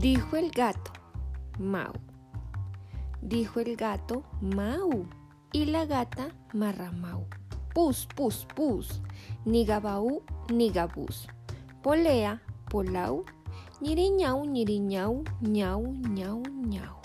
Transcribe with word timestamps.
Dijo 0.00 0.38
el 0.38 0.50
gato, 0.50 0.92
Mau. 1.58 1.92
Dijo 3.20 3.60
el 3.60 3.76
gato, 3.76 4.22
Mau. 4.40 5.04
Y 5.52 5.66
la 5.66 5.84
gata, 5.84 6.28
Marramau. 6.54 7.26
Pus, 7.74 8.06
pus, 8.06 8.46
pus. 8.56 9.02
Ni 9.44 9.66
gabaú, 9.66 10.22
ni 10.50 10.70
gabús. 10.70 11.28
Polea, 11.82 12.40
polau. 12.70 13.26
Ñiriñau, 13.82 14.46
ñiriñau, 14.46 15.22
ñau, 15.42 15.92
ñau, 15.92 16.42
ñau. 16.48 16.96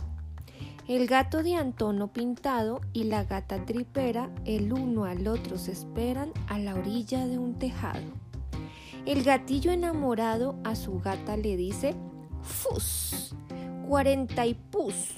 El 0.88 1.05
gato 1.07 1.43
de 1.43 1.55
Antono 1.55 2.14
pintado 2.14 2.80
y 2.93 3.04
la 3.04 3.25
gata 3.25 3.66
tripera, 3.66 4.30
el 4.46 4.71
uno 4.71 5.04
al 5.04 5.27
otro 5.27 5.57
se 5.57 5.73
esperan 5.73 6.32
a 6.48 6.59
la 6.59 6.75
orilla 6.75 7.27
de 7.27 7.39
un 7.39 7.55
tejado. 7.55 8.07
El 9.05 9.23
gatillo 9.25 9.71
enamorado 9.71 10.56
a 10.64 10.75
su 10.75 11.02
gata 11.02 11.36
le 11.36 11.57
dice, 11.57 11.93
Fus, 12.46 13.36
cuarenta 13.88 14.46
y 14.46 14.54
pus, 14.54 15.16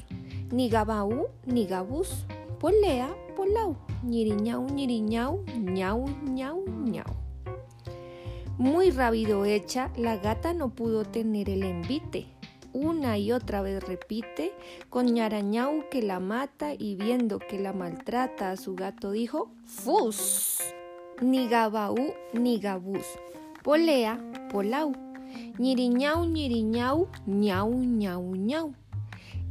ni 0.51 0.69
gabaú, 0.69 1.27
ni 1.45 1.65
gabús, 1.65 2.25
polea, 2.59 3.13
polau, 3.35 3.75
ñiriñau, 4.03 4.65
ñiriñau, 4.65 5.43
ñau, 5.55 6.05
ñau, 6.23 6.63
ñau. 6.65 7.05
Muy 8.57 8.89
rápido 8.89 9.45
hecha, 9.45 9.91
la 9.97 10.17
gata 10.17 10.53
no 10.53 10.69
pudo 10.69 11.03
tener 11.05 11.49
el 11.49 11.63
envite. 11.63 12.25
Una 12.73 13.17
y 13.17 13.31
otra 13.31 13.61
vez 13.61 13.83
repite, 13.83 14.51
con 14.89 15.05
ñarañau 15.13 15.89
que 15.91 16.01
la 16.01 16.19
mata 16.19 16.73
y 16.73 16.95
viendo 16.95 17.39
que 17.39 17.59
la 17.59 17.73
maltrata 17.73 18.51
a 18.51 18.57
su 18.57 18.75
gato 18.75 19.11
dijo, 19.11 19.51
¡Fus! 19.65 20.59
Ni 21.21 21.47
gabaú 21.47 22.13
ni 22.33 22.59
gabús, 22.59 23.05
polea, 23.63 24.19
polau, 24.51 24.93
ñiriñau, 25.59 26.25
ñiriñau, 26.25 27.07
ñau, 27.25 27.73
ñau, 27.73 28.35
ñau. 28.35 28.73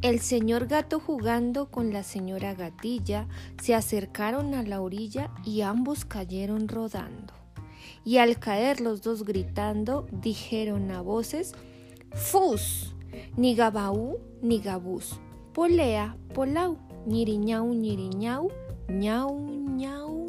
El 0.03 0.21
señor 0.21 0.67
gato 0.67 1.01
jugando 1.01 1.71
con 1.71 1.93
la 1.93 2.03
señora 2.03 2.55
gatilla 2.55 3.27
se 3.63 3.75
acercaron 3.75 4.55
a 4.55 4.63
la 4.63 4.81
orilla 4.81 5.31
y 5.45 5.63
ambos 5.63 6.05
cayeron 6.05 6.69
rodando. 6.69 7.33
Y 8.05 8.19
al 8.19 8.39
caer 8.39 8.81
los 8.81 9.03
dos 9.03 9.25
gritando, 9.25 10.07
dijeron 10.13 10.91
a 10.91 11.01
voces, 11.01 11.55
¡Fus! 12.13 12.95
ni 13.37 13.55
gabaú 13.55 14.19
ni 14.43 14.61
gabús, 14.61 15.19
polea, 15.53 16.17
polau, 16.35 16.79
ñiriñau, 17.07 17.73
ñiriñau, 17.75 18.51
ñau, 18.89 19.31
ñau. 19.81 20.27